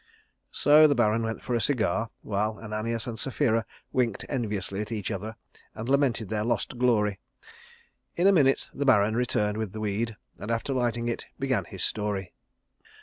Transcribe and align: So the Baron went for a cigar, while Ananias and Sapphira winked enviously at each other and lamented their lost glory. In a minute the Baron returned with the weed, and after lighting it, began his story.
So 0.49 0.87
the 0.87 0.95
Baron 0.95 1.21
went 1.21 1.43
for 1.43 1.53
a 1.53 1.61
cigar, 1.61 2.09
while 2.23 2.57
Ananias 2.57 3.05
and 3.05 3.19
Sapphira 3.19 3.67
winked 3.93 4.25
enviously 4.27 4.81
at 4.81 4.91
each 4.91 5.11
other 5.11 5.35
and 5.75 5.87
lamented 5.87 6.29
their 6.29 6.43
lost 6.43 6.79
glory. 6.79 7.19
In 8.15 8.25
a 8.25 8.31
minute 8.33 8.71
the 8.73 8.83
Baron 8.83 9.15
returned 9.15 9.57
with 9.57 9.73
the 9.73 9.79
weed, 9.79 10.17
and 10.39 10.49
after 10.49 10.73
lighting 10.73 11.07
it, 11.07 11.27
began 11.37 11.65
his 11.65 11.83
story. 11.83 12.33